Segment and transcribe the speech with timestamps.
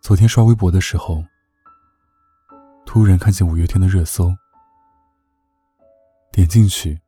[0.00, 1.24] 昨天刷微博的时候，
[2.84, 4.34] 突然看见五月天的热搜，
[6.32, 7.00] 点进去，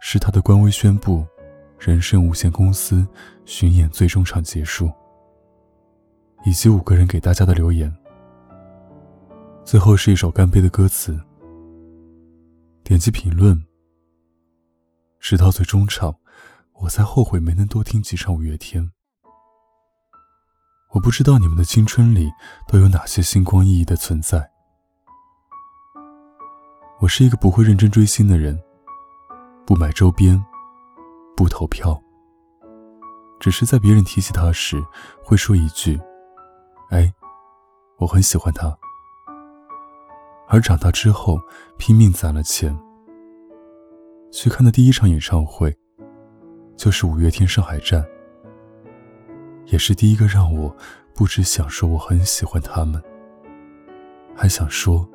[0.00, 1.24] 是他的官微宣布，
[1.78, 3.06] 人生无限公司
[3.44, 4.90] 巡演最终场结束，
[6.44, 7.94] 以及五个人给大家的留言。
[9.64, 11.18] 最后是一首《干杯》的歌词。
[12.82, 13.64] 点击评论，
[15.18, 16.14] 直到最终场，
[16.82, 18.92] 我才后悔没能多听几场五月天。
[20.92, 22.30] 我不知道你们的青春里
[22.68, 24.50] 都有哪些星光熠熠的存在。
[27.00, 28.58] 我是一个不会认真追星的人，
[29.66, 30.42] 不买周边，
[31.36, 32.00] 不投票，
[33.40, 34.82] 只是在别人提起他时，
[35.22, 36.00] 会说一句
[36.90, 37.12] ：“哎，
[37.98, 38.76] 我很喜欢他。”
[40.48, 41.38] 而长大之后，
[41.76, 42.78] 拼命攒了钱，
[44.32, 45.76] 去看的第一场演唱会，
[46.76, 48.04] 就是五月天上海站。
[49.66, 50.74] 也是第一个让我
[51.12, 53.02] 不只想说我很喜欢他们，
[54.36, 55.08] 还想说，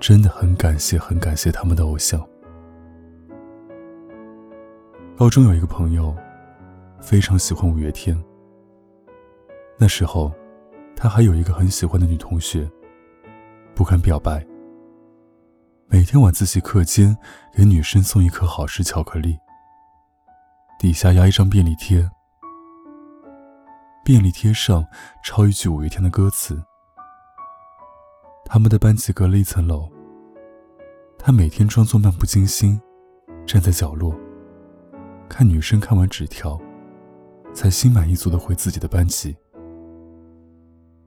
[0.00, 2.26] 真的很感谢很感谢他们的偶像。
[5.16, 6.12] 高中有一个朋友，
[7.00, 8.20] 非常喜欢五月天。
[9.78, 10.32] 那时候，
[10.96, 12.68] 他还有一个很喜欢的女同学，
[13.74, 14.44] 不敢表白。
[15.86, 17.16] 每天晚自习课间，
[17.54, 19.36] 给女生送一颗好吃巧克力，
[20.82, 22.10] 底下压一张便利贴。
[24.04, 24.84] 便利贴上
[25.22, 26.60] 抄一句五月天的歌词。
[28.44, 29.88] 他们的班级隔了一层楼。
[31.16, 32.80] 他每天装作漫不经心，
[33.46, 34.12] 站在角落，
[35.28, 36.60] 看女生看完纸条，
[37.54, 39.36] 才心满意足的回自己的班级，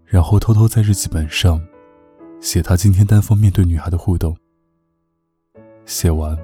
[0.06, 1.62] 然后偷偷在日记本上
[2.40, 4.38] 写他今天单方面对女孩的互动。
[5.84, 6.38] 写完，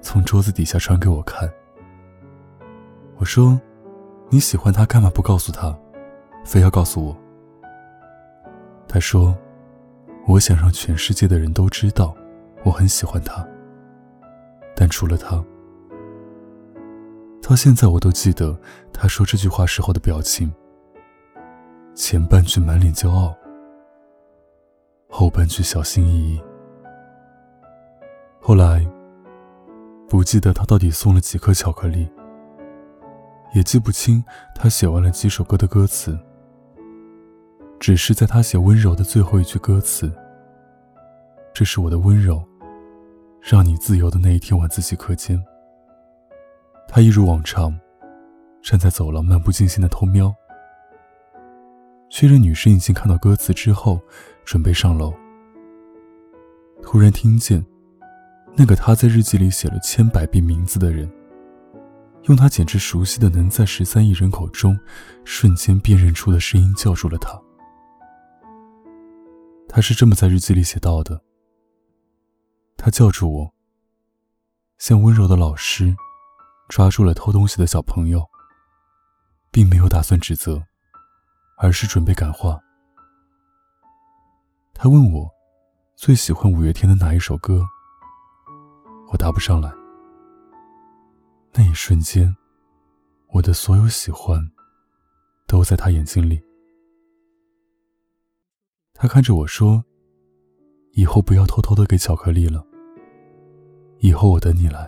[0.00, 1.48] 从桌子底下传给我看。
[3.18, 3.60] 我说。
[4.28, 5.72] 你喜欢他，干嘛不告诉他？
[6.44, 7.16] 非要告诉我？
[8.88, 9.32] 他说
[10.26, 12.12] ：“我想让全世界的人都知道，
[12.64, 13.46] 我很喜欢他。
[14.74, 15.40] 但除了他，
[17.40, 18.58] 到现在我都记得
[18.92, 20.52] 他说这句话时候的表情。
[21.94, 23.32] 前半句满脸骄傲，
[25.08, 26.42] 后半句小心翼翼。
[28.40, 28.84] 后来，
[30.08, 32.10] 不记得他到底送了几颗巧克力。”
[33.52, 34.22] 也记不清
[34.54, 36.18] 他写完了几首歌的歌词，
[37.78, 40.12] 只是在他写温柔的最后一句歌词
[41.54, 42.42] ：“这是我的温柔，
[43.40, 45.42] 让你自由的那一天晚自习课间。”
[46.88, 47.74] 他一如往常，
[48.62, 50.34] 站在走廊漫不经心的偷瞄，
[52.10, 54.00] 确认女生已经看到歌词之后，
[54.44, 55.12] 准备上楼。
[56.82, 57.64] 突然听见，
[58.54, 61.10] 那个他在日记里写了千百遍名字的人。
[62.26, 64.76] 用他简直熟悉的能在十三亿人口中
[65.24, 67.40] 瞬间辨认出的声音叫住了他。
[69.68, 71.20] 他是这么在日记里写到的
[72.76, 73.54] ：“他叫住我，
[74.78, 75.94] 像温柔的老师
[76.68, 78.28] 抓住了偷东西的小朋友，
[79.52, 80.60] 并没有打算指责，
[81.58, 82.58] 而是准备感化。
[84.74, 85.30] 他问我
[85.94, 87.64] 最喜欢五月天的哪一首歌，
[89.12, 89.70] 我答不上来。”
[91.58, 92.36] 那一瞬间，
[93.28, 94.38] 我的所有喜欢，
[95.46, 96.38] 都在他眼睛里。
[98.92, 99.82] 他看着我说
[100.92, 102.62] ：“以后不要偷偷的给巧克力了。
[104.00, 104.86] 以后我等你来。”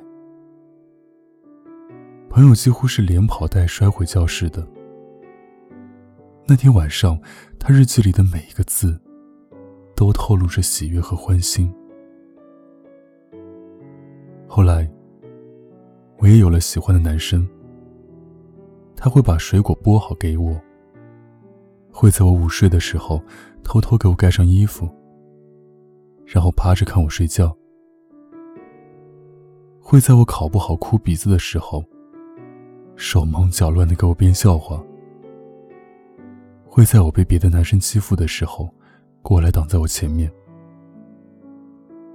[2.28, 4.68] 朋友几乎是连跑带摔回教室的。
[6.46, 7.18] 那天晚上，
[7.58, 9.00] 他日记里的每一个字，
[9.96, 11.74] 都透露着喜悦和欢欣。
[14.46, 14.86] 后来。
[16.20, 17.48] 我也有了喜欢的男生，
[18.96, 20.60] 他会把水果剥好给我，
[21.92, 23.22] 会在我午睡的时候
[23.62, 24.88] 偷偷给我盖上衣服，
[26.26, 27.56] 然后趴着看我睡觉，
[29.80, 31.84] 会在我考不好哭鼻子的时候，
[32.96, 34.82] 手忙脚乱的给我编笑话，
[36.66, 38.68] 会在我被别的男生欺负的时候
[39.22, 40.28] 过来挡在我前面，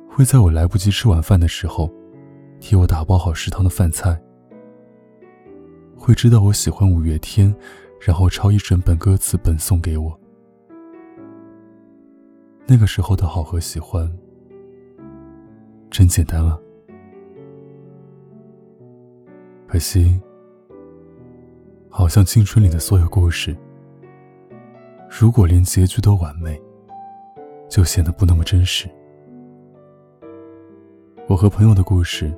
[0.09, 1.89] 会在我来不及吃晚饭的时候。
[2.63, 4.17] 替我打包好食堂的饭菜，
[5.97, 7.53] 会知道我喜欢五月天，
[7.99, 10.17] 然后抄一整本歌词本送给我。
[12.65, 14.09] 那个时候的好和喜欢，
[15.91, 16.57] 真简单啊。
[19.67, 20.17] 可惜，
[21.89, 23.53] 好像青春里的所有故事，
[25.09, 26.57] 如果连结局都完美，
[27.67, 28.89] 就显得不那么真实。
[31.27, 32.33] 我和朋友的故事。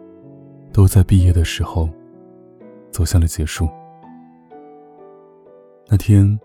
[0.75, 1.89] 都在毕业的时候
[2.91, 3.65] 走向了结束。
[5.87, 6.37] 那天，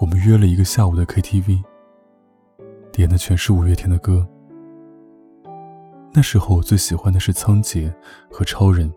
[0.00, 1.62] 我们约了一个下午的 KTV，
[2.90, 4.26] 点的全是五月天的歌。
[6.14, 7.92] 那时候我最喜欢的是仓颉
[8.30, 8.90] 和超人。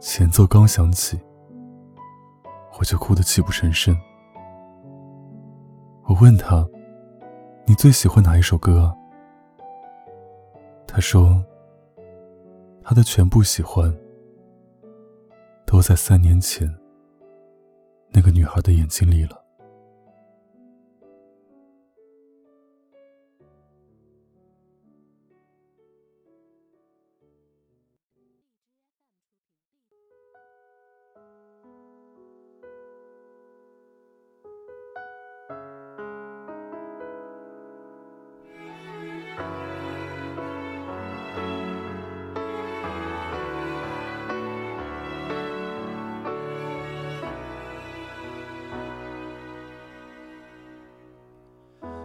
[0.00, 1.20] 前奏刚响起，
[2.80, 3.96] 我就哭得泣不成声。
[6.08, 6.66] 我问他
[7.64, 8.92] ：“你最喜欢哪一首歌啊？”
[10.88, 11.40] 他说
[12.90, 13.96] ：“他的全部喜欢，
[15.64, 16.68] 都在三年前
[18.08, 19.39] 那个女孩的眼睛里了。”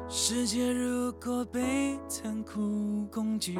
[0.08, 3.58] 世界如果被残酷攻击，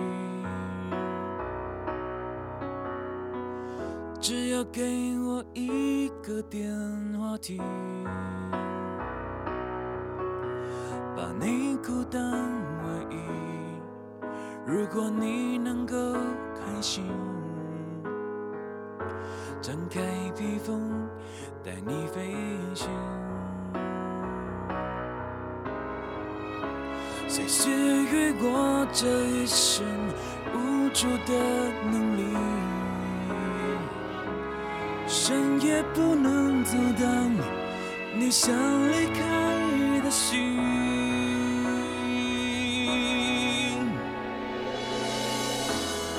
[4.22, 6.72] 只要给我一个电
[7.20, 7.58] 话亭，
[11.16, 12.22] 把你孤单
[12.84, 13.18] 唯一。
[14.68, 15.96] 如果你能够
[16.54, 17.06] 开心，
[19.62, 20.00] 展开
[20.38, 21.10] 披风，
[21.64, 22.36] 带你飞
[22.76, 22.88] 行。
[27.48, 27.70] 随时
[28.12, 29.86] 越过这一生
[30.56, 31.34] 无助的
[31.92, 32.24] 能力，
[35.08, 37.32] 谁也不能阻挡
[38.16, 38.52] 你想
[38.90, 39.20] 离开
[40.04, 40.58] 的心。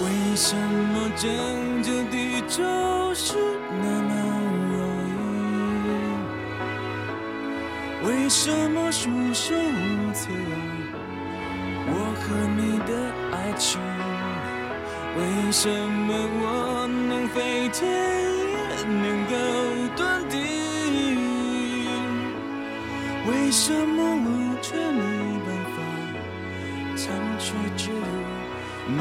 [0.04, 0.06] 为
[0.36, 2.62] 什么拯救地球
[3.14, 3.34] 是
[3.82, 4.14] 那么
[4.70, 4.78] 容
[8.04, 8.06] 易？
[8.06, 10.30] 为什么束手无策？
[11.88, 12.24] 我和
[12.56, 12.90] 你的
[13.32, 13.80] 爱情，
[15.16, 15.20] 为
[15.52, 16.08] 什么
[16.42, 16.44] 我
[17.08, 17.82] 能飞天，
[18.86, 19.34] 能够
[19.96, 20.34] 断地？
[23.28, 24.28] 为什么我
[24.62, 25.02] 却没
[25.46, 25.76] 办法
[26.96, 27.04] 长
[27.38, 27.44] 驱
[27.76, 27.96] 直入
[28.86, 28.98] 你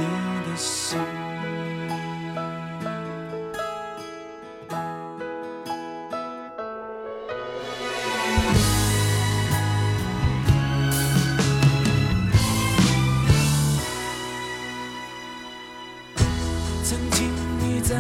[16.87, 17.27] 曾经
[17.59, 17.99] 你赞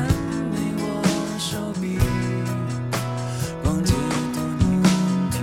[0.51, 1.01] 美我
[1.39, 1.97] 手臂
[3.63, 3.95] 忘记
[4.31, 4.63] 多动
[5.31, 5.41] 听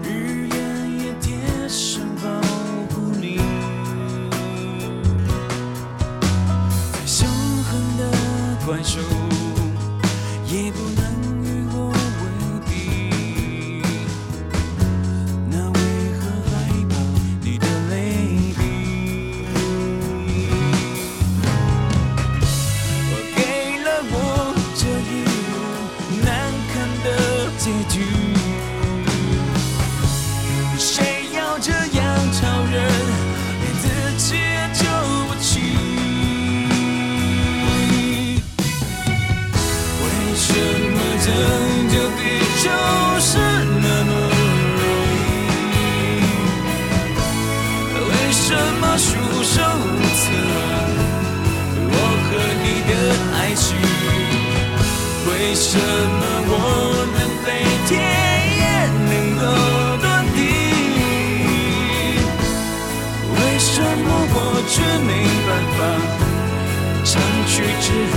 [0.00, 0.56] 日日夜
[0.96, 1.34] 夜贴
[1.68, 2.30] 身保
[2.94, 3.26] 护你
[4.30, 4.32] 再
[7.04, 7.26] 凶
[7.64, 8.00] 狠的
[8.64, 9.00] 怪兽
[10.46, 10.78] 也不
[48.98, 50.22] 束手无策，
[51.88, 52.28] 我和
[52.62, 52.90] 你的
[53.34, 53.64] 爱情
[55.26, 56.50] 为什么我
[57.14, 57.46] 能飞
[57.88, 57.90] 天，
[58.58, 58.62] 也
[59.08, 59.42] 能够
[60.02, 60.36] 断地？
[63.34, 64.36] 为什么我
[64.68, 64.72] 却
[65.08, 65.10] 没
[65.46, 65.80] 办法
[67.04, 67.10] 长
[67.46, 68.14] 驱直入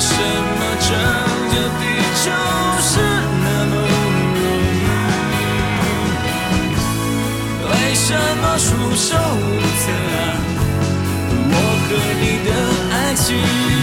[0.00, 0.88] 为什么拯
[1.50, 1.84] 救地
[2.22, 2.32] 球
[2.80, 2.90] 是
[3.44, 3.94] 那么容
[4.34, 4.40] 易？
[7.68, 8.08] 为什
[8.40, 8.64] 么束
[8.96, 9.44] 手无
[9.76, 9.84] 策
[10.16, 10.18] 啊？
[11.52, 11.54] 我
[11.84, 11.88] 和
[12.18, 12.50] 你的
[12.96, 13.79] 爱情。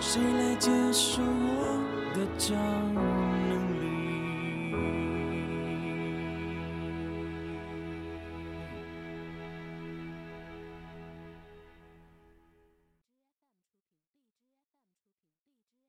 [0.00, 1.78] 谁来接受我
[2.14, 3.39] 的掌？